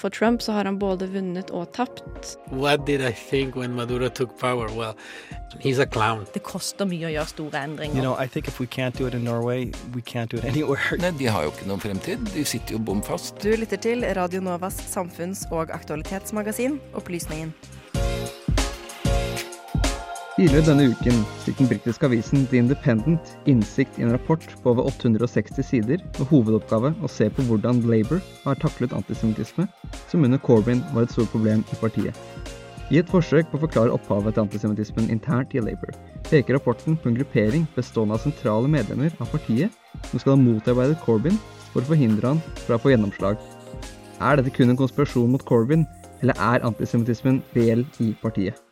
[0.00, 2.38] For Trump så har han både vunnet og tapt.
[2.48, 4.70] What did I think when Maduro took power?
[4.72, 4.94] Well,
[5.60, 6.24] he's a clown.
[6.32, 7.98] Det koster mye å gjøre store endringer.
[7.98, 10.44] You know, I think if we can't do it in Norway, we can't do it
[10.52, 10.96] anywhere.
[11.04, 12.24] Nei, De har jo ikke noen fremtid.
[12.32, 13.36] De sitter jo bom fast.
[13.44, 17.52] Du lytter til Radio Novas samfunns- og aktualitetsmagasin Opplysningen.
[20.40, 24.86] Tidligere denne uken fikk den britiske avisen The Independent innsikt i en rapport på over
[24.88, 29.66] 860 sider med hovedoppgave å se på hvordan Labour har taklet antisemittisme,
[30.08, 32.16] som under Corbyn var et stort problem i partiet.
[32.88, 35.92] I et forsøk på å forklare opphavet til antisemittismen internt i Labour,
[36.30, 39.76] peker rapporten på en gruppering bestående av sentrale medlemmer av partiet
[40.08, 41.36] som skal ha motarbeidet Corbyn
[41.74, 43.36] for å forhindre han fra å få gjennomslag.
[44.24, 45.84] Er dette kun en konspirasjon mot Corbyn,
[46.24, 48.69] eller er antisemittismen reell i partiet?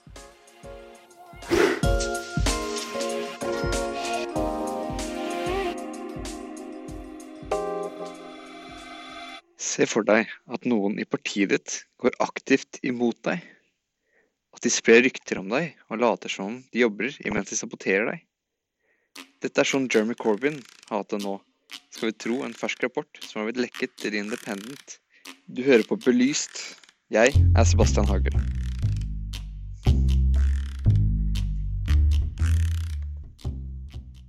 [9.58, 13.42] Se for deg at noen i partiet ditt går aktivt imot deg.
[14.54, 18.22] At de sprer rykter om deg og later som de jobber imens de saboterer deg.
[19.42, 21.36] Dette er sånn Jeremy Corbyn har hatt det nå,
[21.94, 24.98] skal vi tro en fersk rapport som har blitt lekket til The Independent.
[25.50, 26.62] Du hører på Belyst.
[27.10, 28.38] Jeg er Sebastian Hagel.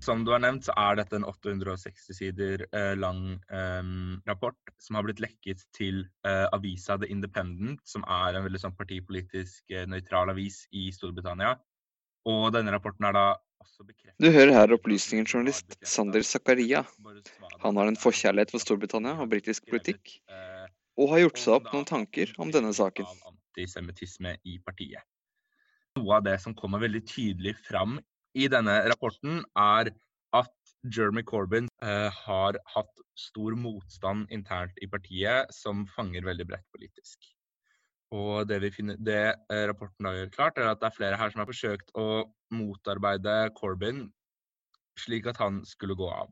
[0.09, 3.89] Som du har nevnt, så er dette en 860 sider eh, lang eh,
[4.25, 8.73] rapport som har blitt lekket til eh, avisa The Independent, som er en veldig sånn
[8.79, 11.53] partipolitisk eh, nøytral avis i Storbritannia.
[12.25, 13.27] Og denne rapporten er da
[13.61, 16.81] også bekreftet Du hører her opplysningens journalist Sander Zakaria.
[17.61, 21.73] Han har en forkjærlighet for Storbritannia og britisk politikk, eh, og har gjort seg opp
[21.75, 23.05] noen tanker om denne saken.
[23.29, 25.05] Antisemittisme i partiet.
[26.01, 27.99] Noe av det som kommer veldig tydelig fram
[28.39, 29.91] i denne rapporten, er
[30.37, 36.67] at Jeremy Corbyn eh, har hatt stor motstand internt i partiet, som fanger veldig bredt
[36.75, 37.31] politisk.
[38.15, 41.33] Og det, finner, det eh, rapporten da gjør klart, er at det er flere her
[41.33, 42.07] som har forsøkt å
[42.55, 44.07] motarbeide Corbyn
[44.99, 46.31] slik at han skulle gå av.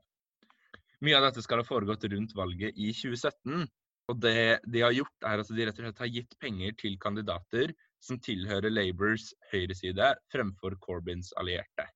[1.06, 3.68] Mye av dette skal ha foregått rundt valget i 2017.
[4.08, 6.96] Og det de har gjort, er at de rett og slett har gitt penger til
[7.04, 11.90] kandidater som tilhører Labours høyreside fremfor Corbyns allierte.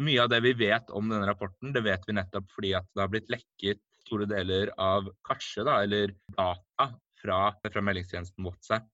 [0.00, 3.02] Mye av det vi vet om denne rapporten, det vet vi nettopp fordi at det
[3.04, 6.88] har blitt lekket store deler av karse, da, eller data,
[7.22, 8.88] fra, fra meldingstjenesten WhatsApp.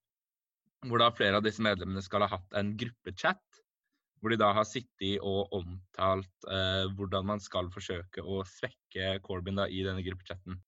[0.86, 3.42] Hvor da flere av disse medlemmene skal ha hatt en gruppechat.
[4.18, 9.58] Hvor de da har sittet og omtalt eh, hvordan man skal forsøke å svekke Corbyn
[9.58, 10.58] da, i denne gruppechatten.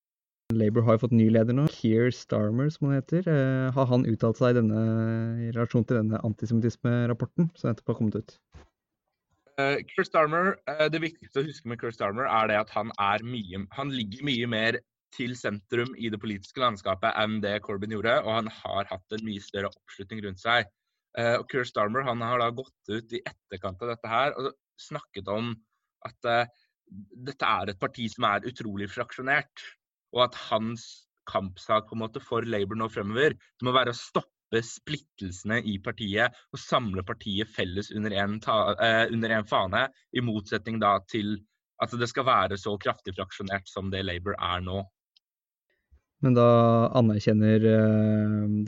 [0.55, 3.27] Labour har jo fått ny leder nå, Keir Starmer som han heter.
[3.31, 4.83] Eh, har han uttalt seg i, denne,
[5.47, 8.39] i relasjon til denne antisemittismerapporten som nettopp har kommet ut?
[9.61, 12.93] Uh, Keir Starmer, uh, Det viktigste å huske med Keir Starmer er det at han,
[13.03, 14.79] er mye, han ligger mye mer
[15.15, 19.25] til sentrum i det politiske landskapet enn det Corbyn gjorde, og han har hatt en
[19.27, 20.71] mye større oppslutning rundt seg.
[21.19, 24.53] Uh, og Keir Starmer han har da gått ut i etterkant av dette her og
[24.81, 25.53] snakket om
[26.07, 26.31] at
[27.27, 29.67] dette er et parti som er utrolig fraksjonert,
[30.17, 30.87] og at hans
[31.29, 36.35] kampsak på en måte for Labour nå fremover må være å stoppe splittelsene i partiet
[36.51, 41.37] og samle partiet felles under en, ta, eh, under en fane, i motsetning da til
[41.81, 44.83] at det skal være så kraftig fraksjonert som det Labour er nå.
[46.21, 46.49] Men da
[46.99, 47.63] anerkjenner,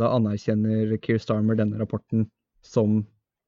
[0.01, 2.25] da anerkjenner Keir Starmer denne rapporten
[2.65, 3.03] som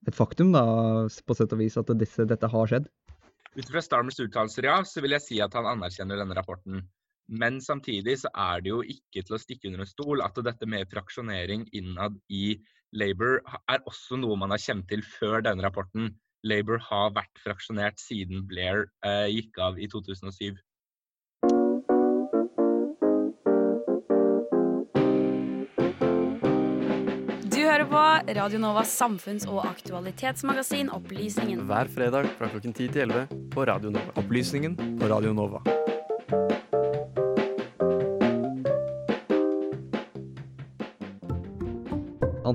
[0.05, 0.65] et faktum, da,
[1.09, 2.91] på sett og vis, at disse, dette har skjedd?
[3.55, 6.83] Ut fra Starmers uttalelser, ja, så vil jeg si at han anerkjenner denne rapporten.
[7.29, 10.69] Men samtidig så er det jo ikke til å stikke under en stol at dette
[10.69, 12.59] med fraksjonering innad i
[12.95, 13.41] Labour
[13.71, 16.13] er også noe man har kjent til før denne rapporten.
[16.45, 20.61] Labour har vært fraksjonert siden Blair eh, gikk av i 2007.
[27.49, 28.03] Du hører på
[28.37, 31.65] Radio Novas samfunns- og aktualitetsmagasin Opplysningen.
[31.71, 34.13] Hver fredag fra klokken 10 til 11 på Radio Nova.
[34.21, 35.65] Opplysningen på Radio Nova.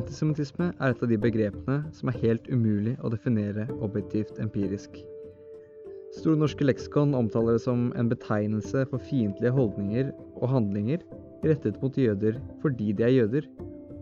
[0.09, 4.95] Antisemittisme er et av de begrepene som er helt umulig å definere objektivt empirisk.
[6.15, 11.05] Store norske leksikon omtaler det som en betegnelse for fiendtlige holdninger og handlinger
[11.45, 13.45] rettet mot jøder fordi de er jøder.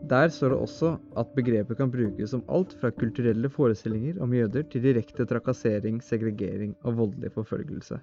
[0.07, 4.63] Der står det også at begrepet kan brukes om alt fra kulturelle forestillinger om jøder
[4.71, 8.00] til direkte trakassering, segregering og voldelig forfølgelse.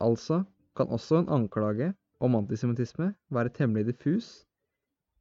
[0.00, 0.40] Altså
[0.72, 1.92] kan også en anklage
[2.24, 4.47] om antisemittisme være temmelig diffus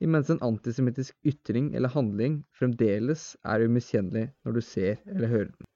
[0.03, 5.69] imens en antisemittisk ytring eller handling fremdeles er umiskjennelig når du ser eller hører den.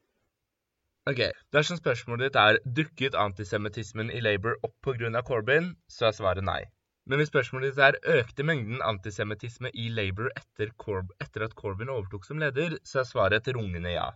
[1.10, 1.22] Ok,
[1.56, 5.24] Dersom spørsmålet ditt er dukket antisemittismen i Labour opp pga.
[5.26, 6.62] Corbyn, så er svaret nei.
[7.10, 10.70] Men hvis spørsmålet ditt er økte mengden antisemittisme i Labour etter,
[11.26, 14.12] etter at Corbyn overtok som leder, så er svaret et rungende ja.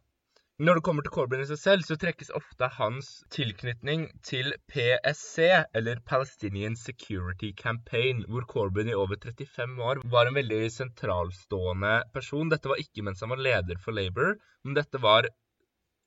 [0.56, 5.50] Når det kommer til Corbyn i seg selv, så trekkes ofte hans tilknytning til PSC,
[5.75, 12.48] eller Palestinian Security Campaign, hvor Corbyn i over 35 år var en veldig sentralstående person.
[12.54, 15.28] Dette var ikke mens han var leder for Labour, men dette var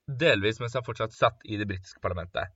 [0.09, 2.49] delvis mens han fortsatt satt i det britiske parlamentet.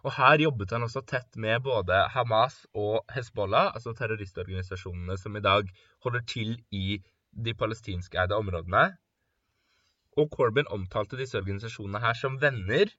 [0.00, 5.44] Og her jobbet han også tett med både Hamas og Hezbollah, altså terroristorganisasjonene som i
[5.44, 5.68] dag
[6.08, 7.02] holder til i
[7.36, 8.94] de palestinskeide områdene.
[10.16, 12.92] Og Corbyn omtalte disse organisasjonene her som venner,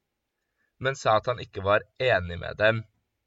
[0.84, 2.84] men sa at han ikke var enig med dem.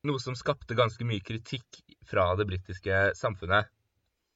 [0.07, 3.69] Noe som skapte ganske mye kritikk fra det britiske samfunnet.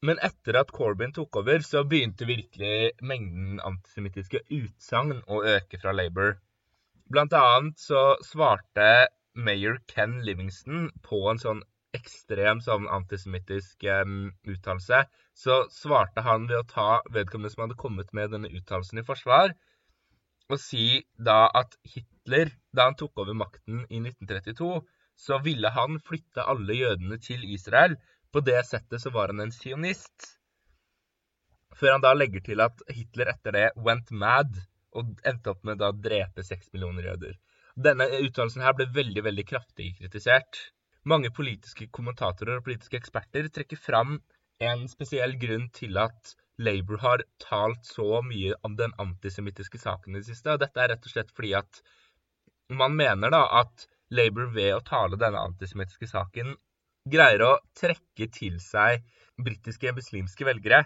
[0.05, 5.95] Men etter at Corbyn tok over, så begynte virkelig mengden antisemittiske utsagn å øke fra
[5.95, 6.35] Labour.
[7.09, 11.63] Blant annet så svarte mayor Ken Livingston på en sånn
[11.95, 14.17] ekstrem sånn antisemittisk um,
[14.51, 15.03] uttalelse,
[15.35, 19.55] så svarte han ved å ta vedkommende som hadde kommet med denne uttalelsen i forsvar,
[20.51, 24.83] og si da at Hitler, da han tok over makten i 1932,
[25.15, 27.95] så ville han flytte alle jødene til Israel.
[28.31, 30.35] På det settet så var han en sionist.
[31.75, 34.59] Før han da legger til at Hitler etter det went mad
[34.95, 37.35] og endte opp med å drepe seks millioner jøder.
[37.75, 40.59] Denne uttalelsen her ble veldig veldig kraftig kritisert.
[41.05, 44.17] Mange politiske kommentatorer og politiske eksperter trekker fram
[44.63, 50.21] en spesiell grunn til at Labour har talt så mye om den antisemittiske saken i
[50.23, 50.55] det siste.
[50.55, 51.81] og Dette er rett og slett fordi at
[52.73, 56.55] man mener da at Labour ved å tale denne antisemittiske saken
[57.11, 59.03] greier å trekke til seg
[59.37, 60.85] britiske muslimske velgere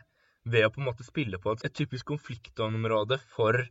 [0.50, 3.62] ved å på en måte spille på et typisk konfliktområde for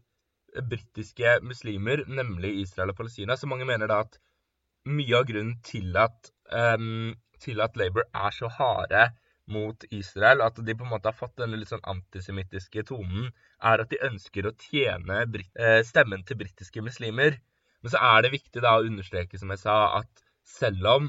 [0.68, 3.36] britiske muslimer, nemlig Israel og Palestina.
[3.36, 4.16] Så mange mener da at
[4.88, 9.08] mye av grunnen til at, um, til at Labour er så harde
[9.48, 13.30] mot Israel, at de på en måte har fått denne litt sånn antisemittiske tonen,
[13.64, 17.38] er at de ønsker å tjene eh, stemmen til britiske muslimer.
[17.80, 21.08] Men så er det viktig da å understreke, som jeg sa, at selv om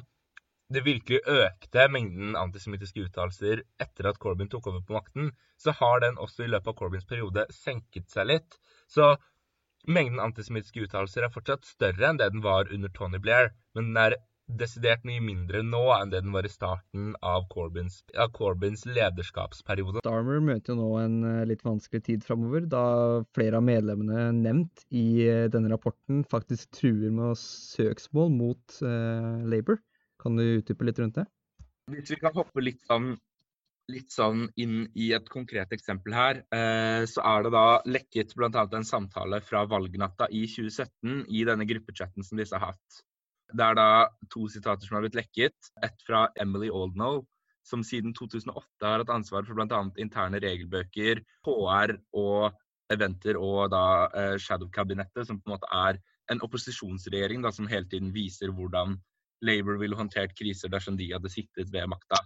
[0.71, 6.05] det virkelig økte mengden antisemittiske uttalelser etter at Corbyn tok over på makten, så har
[6.05, 8.59] den også i løpet av Corbyns periode senket seg litt.
[8.87, 9.17] Så
[9.87, 13.99] Mengden antisemittiske uttalelser er fortsatt større enn det den var under Tony Blair, men den
[14.01, 14.15] er
[14.49, 20.01] desidert mye mindre nå enn det den var i starten av Corbyns, av Corbyns lederskapsperiode.
[20.03, 22.83] Starmer møter jo nå en eh, litt vanskelig tid framover, da
[23.37, 29.81] flere av medlemmene nevnt i eh, denne rapporten faktisk truer med søksmål mot eh, Labour.
[30.19, 31.27] Kan du utdype litt rundt det?
[31.89, 33.15] Hvis vi kan hoppe litt sånn
[33.89, 38.65] litt sånn inn i et konkret eksempel her, eh, så er det da lekket bl.a.
[38.77, 42.99] en samtale fra valgnatta i 2017 i denne gruppechatten som disse har hatt.
[43.49, 43.89] Det er da
[44.33, 45.71] to sitater som har blitt lekket.
[45.85, 47.23] Et fra Emily Oldnow,
[47.65, 49.81] som siden 2008 har hatt ansvar for bl.a.
[50.01, 52.57] interne regelbøker, HR og
[52.93, 53.83] eventer og da
[54.17, 55.99] eh, Shadow-kabinettet, som på en måte er
[56.33, 58.97] en opposisjonsregjering da, som hele tiden viser hvordan
[59.45, 62.19] Labour ville håndtert kriser dersom de hadde sittet ved makta.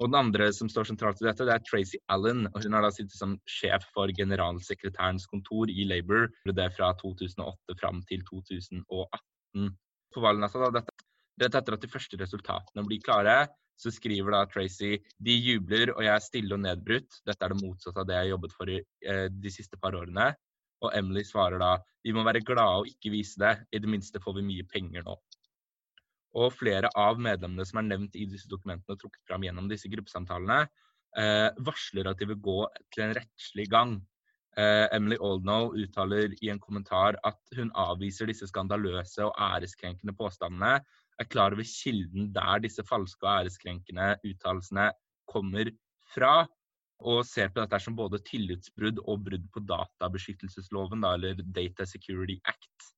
[0.00, 2.46] Og den andre som står sentralt i dette, det er Tracy Allen.
[2.52, 6.30] og Hun har da sittet som sjef for generalsekretærens kontor i Labour.
[6.48, 9.68] Fra 2008 fram til 2018.
[10.12, 11.08] På valgnatta, da, dette,
[11.40, 13.36] dette etter at de første resultatene blir klare,
[13.82, 17.20] så skriver da Tracy de jubler og jeg er stille og nedbrutt.
[17.26, 19.96] Dette er det motsatte av det jeg har jobbet for i eh, de siste par
[19.98, 20.32] årene.
[20.82, 23.54] Og Emily svarer da vi må være glade og ikke vise det.
[23.72, 25.16] I det minste får vi mye penger nå.
[26.42, 29.90] Og flere av medlemmene som er nevnt i disse dokumentene og trukket fram gjennom disse
[29.92, 30.62] gruppesamtalene,
[31.18, 32.58] eh, varsler at de vil gå
[32.94, 33.98] til en rettslig gang.
[34.52, 40.74] Eh, Emily Oldnow uttaler i en kommentar at hun avviser disse skandaløse og æreskrenkende påstandene,
[41.20, 44.90] er klar over kilden der disse falske og æreskrenkende uttalelsene
[45.30, 45.70] kommer
[46.12, 46.46] fra,
[47.02, 52.36] og ser på dette som både tillitsbrudd og brudd på databeskyttelsesloven, da, eller Data Security
[52.44, 52.92] Act.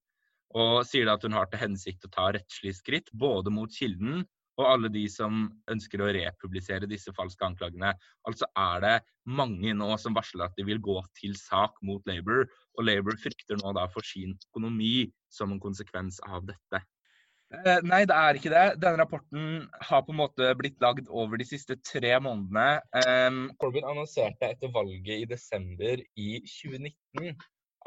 [0.59, 4.27] Og sier at hun har til hensikt å ta rettslige skritt både mot kilden
[4.61, 7.93] og alle de som ønsker å republisere disse falske anklagene.
[8.29, 8.95] Altså er det
[9.27, 12.47] mange nå som varsler at de vil gå til sak mot Labour,
[12.79, 16.83] og Labour frykter nå da for sin økonomi som en konsekvens av dette.
[17.55, 18.65] Eh, nei, det er ikke det.
[18.83, 22.81] Denne rapporten har på en måte blitt lagd over de siste tre månedene.
[23.05, 27.35] Um, Corbyn annonserte etter valget i desember i 2019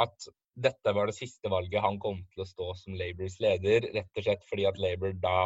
[0.04, 4.20] at dette var det siste valget han kom til å stå som Labours leder, rett
[4.20, 5.40] og slett fordi at Labour da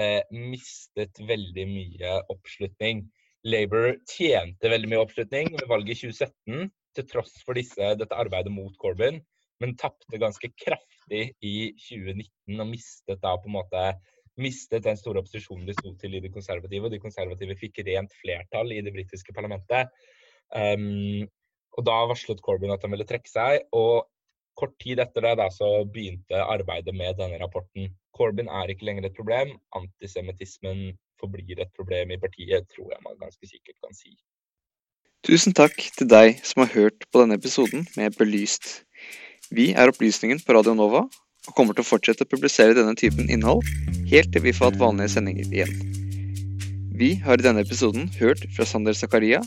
[0.00, 3.06] eh, mistet veldig mye oppslutning.
[3.46, 8.52] Labour tjente veldig mye oppslutning ved valget i 2017, til tross for disse, dette arbeidet
[8.52, 9.20] mot Corbyn,
[9.62, 13.84] men tapte ganske kraftig i 2019 og mistet da på en måte
[14.40, 18.12] mistet den store opposisjonen de sto til i de konservative, og de konservative fikk rent
[18.20, 19.88] flertall i det britiske parlamentet.
[20.52, 21.24] Um,
[21.76, 24.08] og Da varslet Corbyn at han ville trekke seg, og
[24.56, 27.90] kort tid etter det da, så begynte arbeidet med denne rapporten.
[28.16, 29.52] Corbyn er ikke lenger et problem.
[29.76, 34.16] Antisemittismen forblir et problem i partiet, tror jeg man ganske sikkert kan si.
[35.26, 38.86] Tusen takk til deg som har hørt på denne episoden med Belyst.
[39.50, 41.06] Vi er Opplysningen på Radio Nova
[41.46, 43.62] og kommer til å fortsette å publisere denne typen innhold
[44.10, 45.74] helt til vi får hatt vanlige sendinger igjen.
[46.96, 49.42] Vi har i denne episoden hørt fra Sander Zakaria.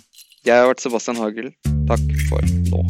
[0.46, 1.54] Jeg har vært Sebastian Hagel.
[1.90, 2.86] Takk for nå.